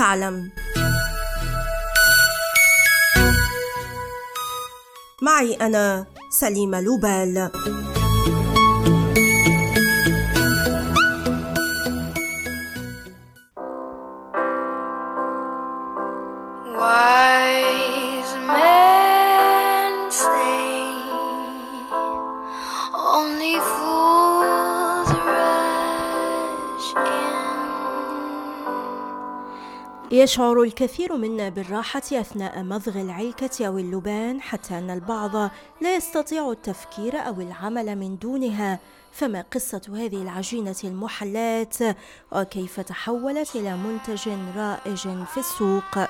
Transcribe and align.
تعلم. 0.00 0.50
معي 5.22 5.54
أنا 5.54 6.06
سليمة 6.40 6.80
لوبال. 6.80 7.50
Wise 16.80 17.09
يشعر 30.12 30.62
الكثير 30.62 31.16
منا 31.16 31.48
بالراحة 31.48 32.02
أثناء 32.12 32.62
مضغ 32.62 33.00
العلكة 33.00 33.66
أو 33.66 33.78
اللبان 33.78 34.40
حتى 34.40 34.78
أن 34.78 34.90
البعض 34.90 35.50
لا 35.80 35.96
يستطيع 35.96 36.50
التفكير 36.50 37.16
أو 37.16 37.40
العمل 37.40 37.96
من 37.96 38.18
دونها. 38.18 38.78
فما 39.12 39.44
قصة 39.54 39.80
هذه 39.88 40.22
العجينة 40.22 40.76
المحلاة 40.84 41.96
وكيف 42.32 42.80
تحولت 42.80 43.56
إلى 43.56 43.76
منتج 43.76 44.28
رائج 44.56 45.24
في 45.24 45.38
السوق؟ 45.38 46.08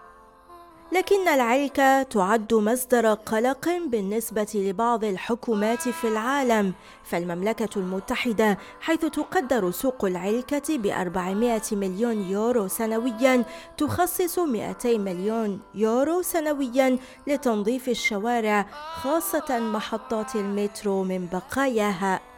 لكن 0.91 1.27
العلكة 1.27 2.03
تعد 2.03 2.53
مصدر 2.53 3.13
قلق 3.13 3.69
بالنسبة 3.87 4.47
لبعض 4.55 5.03
الحكومات 5.03 5.89
في 5.89 6.07
العالم 6.07 6.73
فالمملكة 7.03 7.69
المتحدة 7.79 8.57
حيث 8.81 8.99
تقدر 8.99 9.71
سوق 9.71 10.05
العلكة 10.05 10.77
ب 10.77 10.85
400 10.85 11.61
مليون 11.71 12.29
يورو 12.29 12.67
سنويا 12.67 13.45
تخصص 13.77 14.39
200 14.39 14.97
مليون 14.97 15.59
يورو 15.75 16.21
سنويا 16.21 16.97
لتنظيف 17.27 17.89
الشوارع 17.89 18.65
خاصة 18.93 19.59
محطات 19.59 20.35
المترو 20.35 21.03
من 21.03 21.27
بقاياها. 21.31 22.28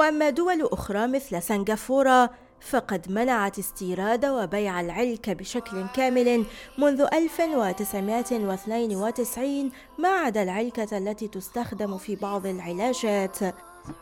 وأما 0.00 0.30
دول 0.30 0.68
أخرى 0.72 1.06
مثل 1.06 1.42
سنغافورة 1.42 2.30
فقد 2.60 3.12
منعت 3.12 3.58
استيراد 3.58 4.26
وبيع 4.26 4.80
العلك 4.80 5.30
بشكل 5.30 5.86
كامل 5.94 6.44
منذ 6.78 7.06
1992 7.12 9.70
ما 9.98 10.08
عدا 10.08 10.42
العلكة 10.42 10.98
التي 10.98 11.28
تستخدم 11.28 11.98
في 11.98 12.16
بعض 12.16 12.46
العلاجات. 12.46 13.38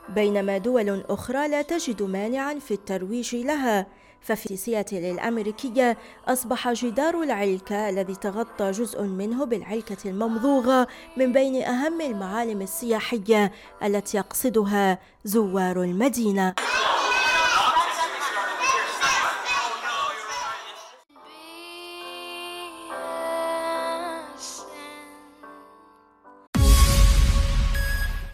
بينما 0.08 0.58
دول 0.58 1.04
أخرى 1.08 1.48
لا 1.48 1.62
تجد 1.62 2.02
مانعا 2.02 2.54
في 2.54 2.74
الترويج 2.74 3.36
لها. 3.36 3.86
ففي 4.22 4.56
سياتل 4.56 5.04
الأمريكية 5.04 5.96
أصبح 6.28 6.72
جدار 6.72 7.22
العلكة 7.22 7.88
الذي 7.88 8.14
تغطى 8.14 8.70
جزء 8.70 9.02
منه 9.02 9.44
بالعلكة 9.44 10.10
الممضوغة 10.10 10.86
من 11.16 11.32
بين 11.32 11.62
أهم 11.62 12.00
المعالم 12.00 12.62
السياحية 12.62 13.52
التي 13.82 14.16
يقصدها 14.16 14.98
زوار 15.24 15.82
المدينة. 15.82 16.54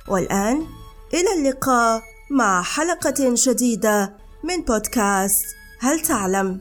والآن 0.09 0.67
إلى 1.15 1.33
اللقاء 1.39 2.03
مع 2.31 2.63
حلقة 2.63 3.15
جديدة 3.19 4.17
من 4.45 4.63
بودكاست 4.63 5.45
هل 5.81 6.01
تعلم؟ 6.01 6.61